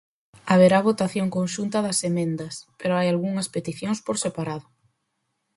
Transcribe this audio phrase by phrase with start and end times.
[0.51, 4.67] Haberá votación conxunta das emendas, pero hai algunhas peticións por separado.